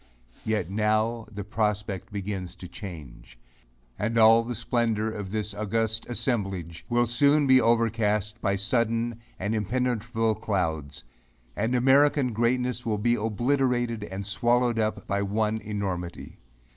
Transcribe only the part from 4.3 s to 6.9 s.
the splendor of this august assemblage,